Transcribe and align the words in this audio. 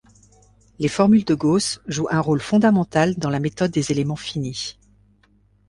Les 0.79 0.87
formules 0.87 1.25
de 1.25 1.35
Gauss 1.35 1.79
jouent 1.85 2.07
un 2.09 2.21
rôle 2.21 2.39
fondamental 2.41 3.13
dans 3.17 3.29
la 3.29 3.39
méthode 3.39 3.69
des 3.69 3.91
éléments 3.91 4.15
finis. 4.15 4.79